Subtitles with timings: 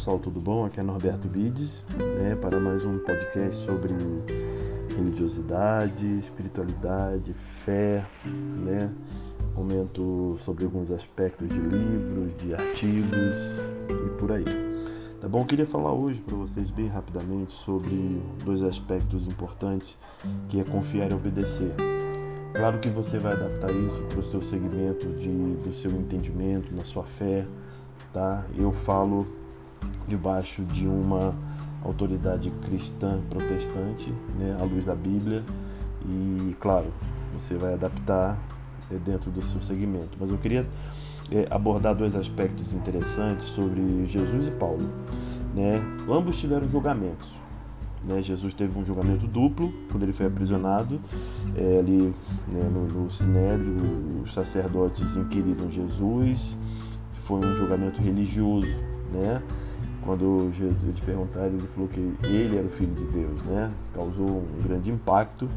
[0.00, 0.64] pessoal, tudo bom?
[0.64, 3.92] Aqui é Norberto Bides, né, para mais um podcast sobre
[4.96, 8.90] religiosidade, espiritualidade, fé, né?
[9.54, 13.36] Comento sobre alguns aspectos de livros, de artigos
[13.90, 14.44] e por aí.
[15.20, 15.44] Tá bom?
[15.44, 19.98] Queria falar hoje para vocês bem rapidamente sobre dois aspectos importantes,
[20.48, 21.74] que é confiar e obedecer.
[22.54, 26.86] Claro que você vai adaptar isso para o seu segmento de, do seu entendimento, na
[26.86, 27.46] sua fé,
[28.14, 28.46] tá?
[28.56, 29.39] Eu falo
[30.06, 31.34] debaixo de uma
[31.82, 35.42] autoridade cristã protestante, né, à luz da Bíblia,
[36.04, 36.92] e claro,
[37.34, 38.38] você vai adaptar
[38.90, 40.16] é, dentro do seu segmento.
[40.18, 40.66] Mas eu queria
[41.30, 44.88] é, abordar dois aspectos interessantes sobre Jesus e Paulo.
[45.54, 45.80] Né?
[46.08, 47.28] Ambos tiveram julgamentos.
[48.04, 48.22] Né?
[48.22, 51.00] Jesus teve um julgamento duplo quando ele foi aprisionado.
[51.54, 52.14] É, ali
[52.48, 53.76] né, no, no Sinédrio,
[54.24, 56.56] os sacerdotes inquiriram Jesus.
[57.24, 58.74] Foi um julgamento religioso.
[59.12, 59.42] Né?
[60.04, 63.70] Quando Jesus eles perguntaram, ele falou que ele era o filho de Deus, né?
[63.94, 65.48] Causou um grande impacto.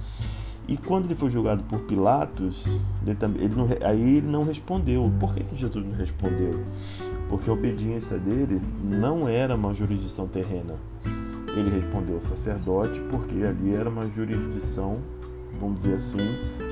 [0.67, 2.63] E quando ele foi julgado por Pilatos,
[3.05, 5.11] ele, ele não, aí ele não respondeu.
[5.19, 6.63] Por que, que Jesus não respondeu?
[7.29, 10.75] Porque a obediência dele não era uma jurisdição terrena.
[11.55, 14.95] Ele respondeu ao sacerdote porque ali era uma jurisdição,
[15.59, 16.17] vamos dizer assim,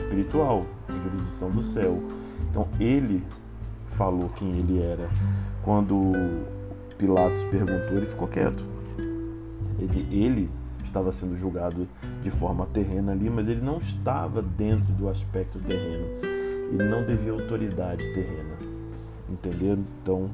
[0.03, 2.01] espiritual, jurisdição do céu.
[2.49, 3.23] Então ele
[3.97, 5.09] falou quem ele era.
[5.63, 6.13] Quando
[7.01, 8.63] Pilatos perguntou, ele ficou quieto.
[9.79, 10.49] Ele, ele
[10.83, 11.87] estava sendo julgado
[12.21, 16.05] de forma terrena ali, mas ele não estava dentro do aspecto terreno.
[16.21, 18.55] Ele não devia autoridade terrena.
[19.27, 19.79] Entendeu?
[20.03, 20.29] Então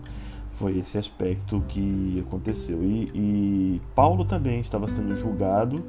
[0.56, 2.84] foi esse aspecto que aconteceu.
[2.84, 5.82] E, e Paulo também estava sendo julgado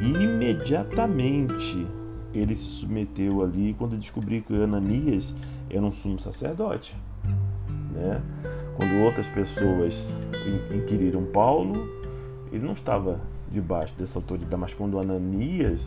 [0.00, 1.86] e imediatamente
[2.32, 5.34] ele se submeteu ali quando descobriu que Ananias
[5.68, 6.96] era um sumo sacerdote.
[7.92, 8.22] Né?
[8.76, 9.94] Quando outras pessoas
[10.74, 11.86] inquiriram Paulo,
[12.50, 13.20] ele não estava
[13.50, 15.80] debaixo dessa autoridade, mas quando Ananias,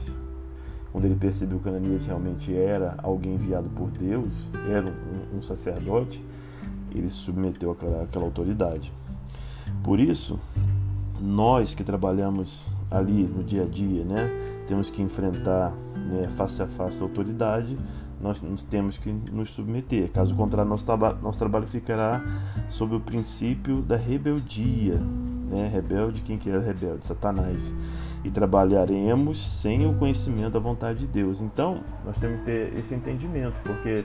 [0.91, 4.31] quando ele percebeu que Ananias realmente era alguém enviado por Deus,
[4.69, 6.23] era um, um sacerdote,
[6.91, 8.93] ele se submeteu àquela, àquela autoridade.
[9.83, 10.39] Por isso,
[11.19, 14.29] nós que trabalhamos ali no dia a dia, né,
[14.67, 17.77] temos que enfrentar né, face a face a autoridade,
[18.25, 20.09] nós, temos que nos submeter.
[20.11, 22.23] Caso contrário, nosso, traba nosso trabalho ficará
[22.69, 24.95] sob o princípio da rebeldia.
[24.95, 25.69] Né?
[25.71, 27.05] Rebelde, quem que é rebelde?
[27.05, 27.73] Satanás.
[28.23, 31.39] E trabalharemos sem o conhecimento da vontade de Deus.
[31.39, 34.03] Então, nós temos que ter esse entendimento, porque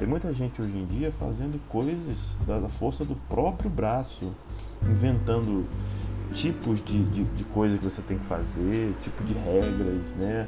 [0.00, 4.34] tem muita gente hoje em dia fazendo coisas da força do próprio braço,
[4.82, 5.64] inventando
[6.34, 10.46] tipos de, de, de que você tem que fazer, tipo de regras, né?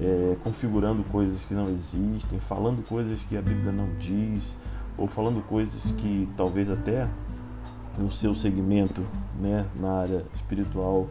[0.00, 4.54] É, configurando coisas que não existem, falando coisas que a Bíblia não diz,
[4.96, 7.08] ou falando coisas que talvez até
[7.98, 9.04] no seu segmento,
[9.40, 11.08] né, na área espiritual,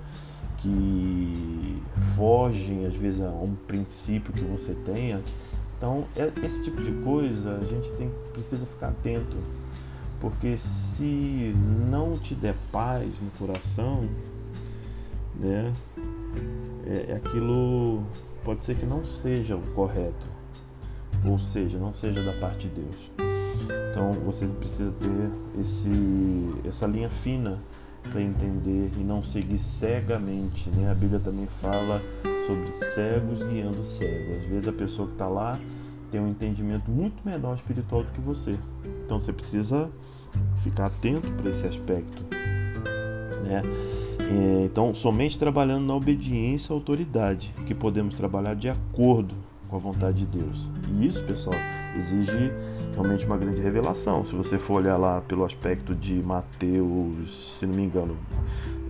[0.58, 1.82] que
[2.16, 5.22] fogem às vezes a um princípio que você tenha.
[5.78, 9.36] Então, é, esse tipo de coisa a gente tem, precisa ficar atento,
[10.22, 11.54] porque se
[11.90, 14.08] não te der paz no coração,
[15.36, 15.74] né,
[16.86, 18.04] é, é aquilo
[18.44, 20.28] pode ser que não seja o correto,
[21.26, 23.12] ou seja, não seja da parte de Deus.
[23.92, 27.60] Então você precisa ter esse, essa linha fina
[28.12, 30.70] para entender e não seguir cegamente.
[30.76, 30.92] Né?
[30.92, 32.02] A Bíblia também fala
[32.48, 34.44] sobre cegos guiando cegos.
[34.44, 35.58] Às vezes a pessoa que está lá
[36.12, 38.52] tem um entendimento muito menor espiritual do que você.
[39.06, 39.90] Então você precisa
[40.64, 42.24] ficar atento para esse aspecto.
[43.44, 43.62] Né?
[44.30, 49.36] É, então, somente trabalhando na obediência à autoridade que podemos trabalhar de acordo
[49.70, 50.70] com a vontade de Deus.
[50.90, 51.56] E isso, pessoal,
[51.98, 52.52] exige
[52.94, 54.26] realmente uma grande revelação.
[54.26, 58.16] Se você for olhar lá pelo aspecto de Mateus, se não me engano,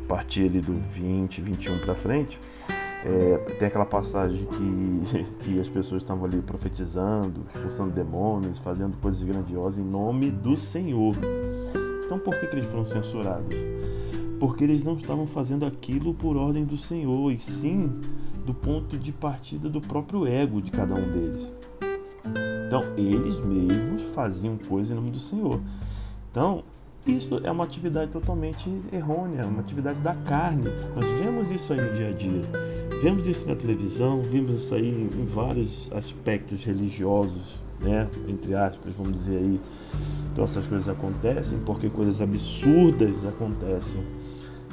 [0.07, 2.37] partir ali do 20, 21 para frente,
[3.05, 9.21] é, tem aquela passagem que, que as pessoas estavam ali profetizando, expulsando demônios, fazendo coisas
[9.23, 11.13] grandiosas em nome do Senhor.
[12.05, 13.55] Então, por que, que eles foram censurados?
[14.43, 17.89] Porque eles não estavam fazendo aquilo por ordem do Senhor, e sim
[18.45, 21.55] do ponto de partida do próprio ego de cada um deles.
[22.67, 25.61] Então, eles mesmos faziam coisas em nome do Senhor.
[26.29, 26.61] Então,
[27.07, 30.65] isso é uma atividade totalmente errônea, uma atividade da carne.
[30.93, 32.41] Nós vemos isso aí no dia a dia.
[33.01, 38.09] Vemos isso na televisão, vemos isso aí em vários aspectos religiosos, né?
[38.27, 39.61] Entre aspas, vamos dizer aí.
[40.33, 44.03] Então essas coisas acontecem porque coisas absurdas acontecem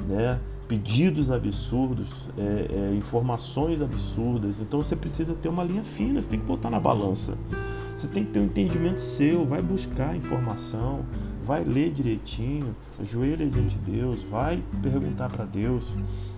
[0.07, 0.39] né?
[0.71, 2.07] pedidos absurdos,
[2.37, 4.55] é, é, informações absurdas.
[4.61, 7.37] Então você precisa ter uma linha fina, você tem que botar na balança.
[7.97, 11.01] Você tem que ter um entendimento seu, vai buscar informação,
[11.45, 15.85] vai ler direitinho, ajoelha diante de Deus, vai perguntar para Deus,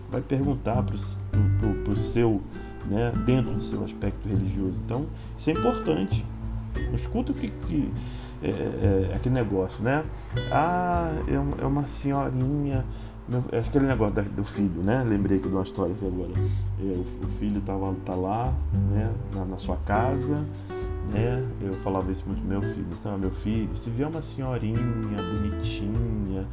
[0.10, 2.42] vai perguntar para o seu,
[2.88, 4.76] né, dentro do seu aspecto religioso.
[4.84, 5.06] Então,
[5.38, 6.26] isso é importante.
[6.88, 7.92] Não escuta que, que
[8.42, 10.04] é, é, é, aquele negócio, né?
[10.52, 12.84] Ah, é, é uma senhorinha.
[13.52, 15.02] É aquele negócio do filho, né?
[15.04, 16.32] Lembrei aqui de uma história aqui agora.
[16.80, 18.54] O, filho tava, tá lá,
[18.92, 19.14] né?
[19.34, 20.46] Na, na, sua casa,
[21.12, 21.42] né?
[21.62, 22.86] Eu falava isso muito meu filho.
[23.00, 26.46] Então, meu filho, se vier uma senhorinha bonitinha,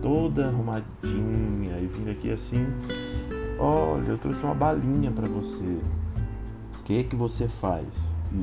[0.00, 2.66] toda arrumadinha, e vir aqui assim,
[3.58, 5.78] olha, eu trouxe uma balinha para você.
[6.80, 7.86] O que que você faz?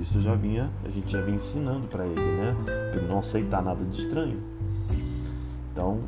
[0.01, 2.55] Isso já vinha, a gente já vinha ensinando para ele, né?
[2.63, 4.39] Para ele não aceitar nada de estranho.
[5.71, 6.01] Então,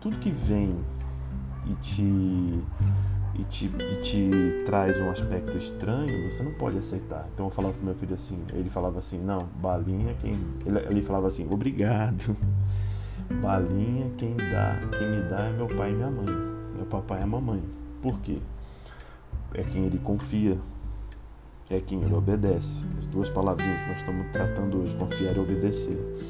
[0.00, 0.74] tudo que vem
[1.66, 7.28] e te, e te, e te traz um aspecto estranho, você não pode aceitar.
[7.34, 10.38] Então eu falava pro meu filho assim, ele falava assim, não, balinha quem.
[10.64, 12.36] Ele, ele falava assim, obrigado.
[13.40, 16.26] Balinha quem dá, quem me dá é meu pai e minha mãe.
[16.74, 17.62] Meu papai e a mamãe.
[18.02, 18.38] Por quê?
[19.54, 20.58] É quem ele confia,
[21.68, 22.68] é quem ele obedece.
[22.98, 26.29] As duas palavrinhas que nós estamos tratando hoje, confiar e obedecer.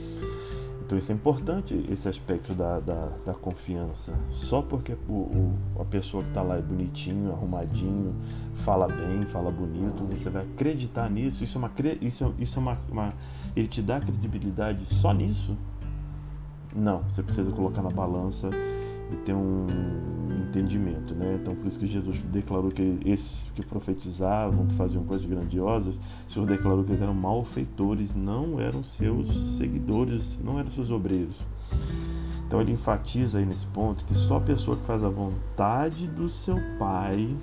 [0.91, 4.13] Então isso é importante, esse aspecto da, da, da confiança.
[4.29, 8.13] Só porque o, o, a pessoa que está lá é bonitinho, arrumadinho,
[8.65, 11.45] fala bem, fala bonito, você vai acreditar nisso.
[11.45, 11.71] Isso é uma,
[12.01, 13.09] isso, isso é uma, uma
[13.55, 15.57] ele te dá credibilidade só nisso?
[16.75, 18.51] Não, você precisa colocar na balança
[19.13, 19.60] e ter um
[20.61, 21.39] entendimento, né?
[21.41, 25.99] Então por isso que Jesus declarou que esses que profetizavam, que faziam coisas grandiosas,
[26.29, 31.37] o Senhor declarou que eles eram malfeitores, não eram seus seguidores, não eram seus obreiros.
[32.47, 36.29] Então ele enfatiza aí nesse ponto que só a pessoa que faz a vontade do
[36.29, 37.35] seu Pai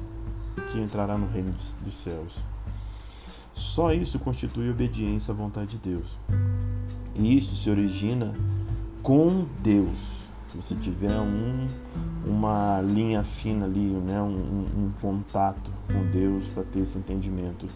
[0.72, 1.52] que entrará no reino
[1.84, 2.34] dos céus.
[3.54, 6.18] Só isso constitui obediência à vontade de Deus.
[7.16, 8.34] E isso se origina
[9.02, 10.17] com Deus
[10.48, 11.66] se você tiver um,
[12.26, 17.68] uma linha fina ali, né, um, um contato com Deus para ter esse entendimento.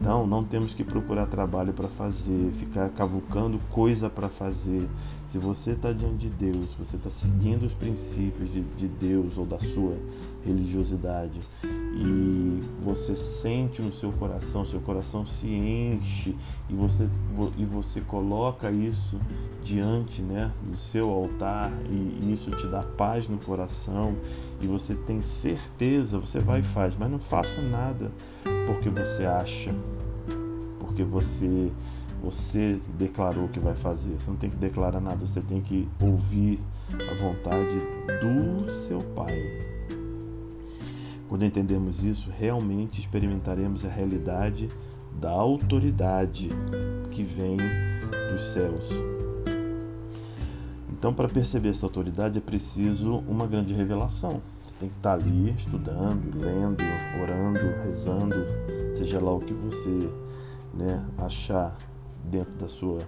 [0.00, 4.88] Então, não temos que procurar trabalho para fazer, ficar cavucando coisa para fazer.
[5.30, 9.44] Se você está diante de Deus, você está seguindo os princípios de, de Deus ou
[9.44, 9.96] da sua
[10.44, 11.40] religiosidade
[11.92, 16.36] e você sente no seu coração, seu coração se enche
[16.68, 17.08] e você,
[17.58, 19.20] e você coloca isso
[19.64, 24.14] diante né, do seu altar e isso te dá paz no coração
[24.60, 28.10] e você tem certeza, você vai e faz, mas não faça nada
[28.66, 29.74] porque você acha,
[30.78, 31.72] porque você
[32.22, 34.10] você declarou que vai fazer.
[34.18, 36.60] Você não tem que declarar nada, você tem que ouvir
[36.92, 37.78] a vontade
[38.20, 39.79] do seu Pai.
[41.30, 44.66] Quando entendemos isso, realmente experimentaremos a realidade
[45.20, 46.48] da autoridade
[47.12, 48.88] que vem dos céus.
[50.92, 54.42] Então, para perceber essa autoridade é preciso uma grande revelação.
[54.64, 56.82] Você tem que estar ali estudando, lendo,
[57.22, 58.36] orando, rezando,
[58.98, 60.10] seja lá o que você
[60.74, 61.76] né, achar
[62.24, 62.98] dentro da sua,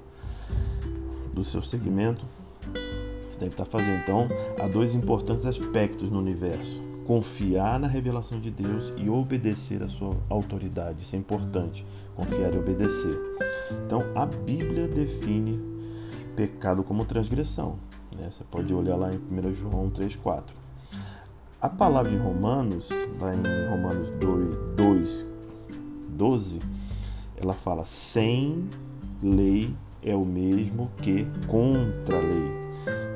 [1.34, 2.24] do seu segmento.
[2.72, 4.00] Você tem que estar fazendo.
[4.00, 4.28] Então,
[4.60, 10.16] há dois importantes aspectos no universo confiar na revelação de Deus e obedecer à sua
[10.28, 11.02] autoridade.
[11.02, 11.84] Isso é importante,
[12.14, 13.18] confiar e obedecer.
[13.84, 15.60] Então, a Bíblia define
[16.36, 17.76] pecado como transgressão.
[18.16, 18.30] Né?
[18.30, 20.42] Você pode olhar lá em 1 João 3,4.
[21.60, 22.88] A palavra em Romanos,
[23.20, 25.32] lá em Romanos 2, 2
[26.12, 26.58] 12,
[27.36, 28.68] ela fala: sem
[29.22, 32.62] lei é o mesmo que contra a lei.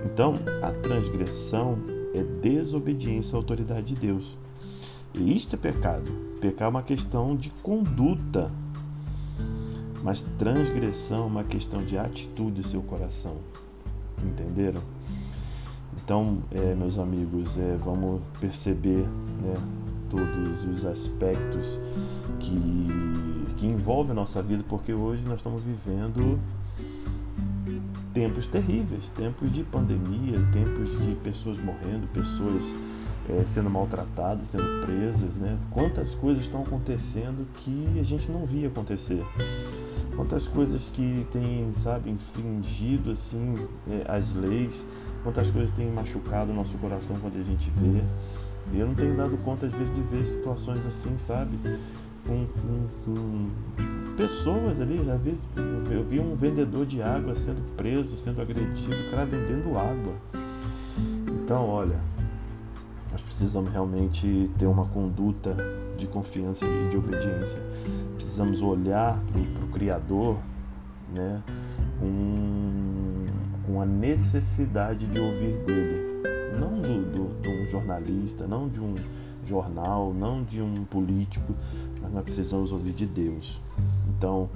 [0.04, 1.78] Então, a transgressão
[2.16, 4.36] é desobediência à autoridade de Deus.
[5.14, 6.10] E isto é pecado.
[6.40, 8.50] Pecar é uma questão de conduta,
[10.02, 13.36] mas transgressão é uma questão de atitude do seu coração.
[14.22, 14.80] Entenderam?
[16.02, 19.06] Então, é, meus amigos, é, vamos perceber
[19.42, 19.54] né,
[20.10, 21.80] todos os aspectos
[22.38, 26.38] que, que envolvem a nossa vida, porque hoje nós estamos vivendo
[28.16, 32.62] tempos terríveis, tempos de pandemia, tempos de pessoas morrendo, pessoas
[33.28, 35.58] é, sendo maltratadas, sendo presas, né?
[35.70, 39.22] Quantas coisas estão acontecendo que a gente não via acontecer.
[40.16, 43.54] Quantas coisas que têm, sabe, infringido assim
[43.86, 44.82] é, as leis,
[45.22, 48.02] quantas coisas têm machucado o nosso coração quando a gente vê.
[48.80, 51.58] Eu não tenho dado conta às vezes de ver situações assim, sabe?
[52.26, 55.40] Com, com, com pessoas ali, às vezes
[55.90, 60.14] eu vi um vendedor de água sendo preso, sendo agredido, o cara vendendo água.
[61.44, 62.00] Então, olha,
[63.12, 65.54] nós precisamos realmente ter uma conduta
[65.96, 67.62] de confiança e de obediência.
[68.16, 70.38] Precisamos olhar para o Criador,
[71.14, 71.42] né?
[72.02, 73.24] Um,
[73.66, 76.22] com a necessidade de ouvir dele,
[76.58, 78.94] não do, do, de um jornalista, não de um
[79.46, 81.54] jornal, não de um político,
[82.02, 83.60] mas nós precisamos ouvir de Deus.
[84.16, 84.48] Então,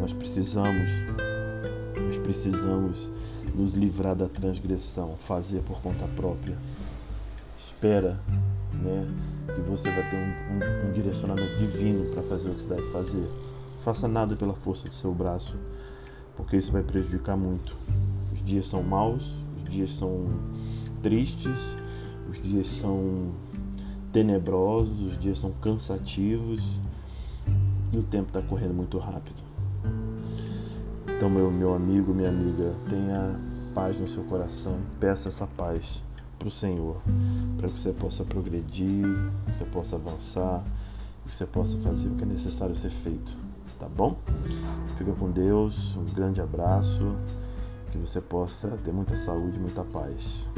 [0.00, 0.90] nós precisamos,
[1.96, 3.08] nós precisamos
[3.54, 6.58] nos livrar da transgressão, fazer por conta própria.
[7.58, 8.18] Espera,
[8.72, 9.06] né,
[9.46, 12.90] que você vai ter um, um, um direcionamento divino para fazer o que você deve
[12.90, 13.28] fazer.
[13.84, 15.56] Faça nada pela força do seu braço,
[16.36, 17.76] porque isso vai prejudicar muito.
[18.32, 19.22] Os dias são maus,
[19.62, 20.26] os dias são
[21.00, 21.58] tristes,
[22.28, 23.30] os dias são
[24.12, 26.60] tenebrosos, os dias são cansativos
[27.92, 29.42] e o tempo está correndo muito rápido.
[31.16, 33.38] Então, meu, meu amigo, minha amiga, tenha
[33.74, 36.02] paz no seu coração, peça essa paz
[36.38, 36.96] para o Senhor,
[37.56, 39.06] para que você possa progredir,
[39.46, 40.62] que você possa avançar,
[41.24, 43.36] que você possa fazer o que é necessário ser feito,
[43.78, 44.16] tá bom?
[44.98, 47.16] Fica com Deus, um grande abraço,
[47.90, 50.48] que você possa ter muita saúde, muita paz.